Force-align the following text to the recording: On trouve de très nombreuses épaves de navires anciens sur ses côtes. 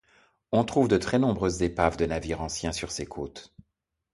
On 0.51 0.63
trouve 0.63 0.87
de 0.87 0.97
très 0.97 1.19
nombreuses 1.19 1.61
épaves 1.61 1.95
de 1.95 2.07
navires 2.07 2.41
anciens 2.41 2.71
sur 2.71 2.89
ses 2.89 3.05
côtes. 3.05 3.53